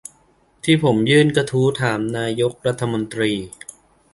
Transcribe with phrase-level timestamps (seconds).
[0.63, 3.31] ที่ผมยื่นกระทู้ถามนายกรัฐมนตรี